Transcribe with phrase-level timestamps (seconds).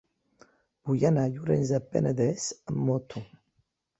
[0.89, 3.25] Vull anar a Llorenç del Penedès amb moto.